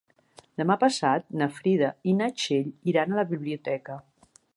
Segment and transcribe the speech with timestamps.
[0.59, 3.99] Demà passat na Frida i na Txell iran a la biblioteca.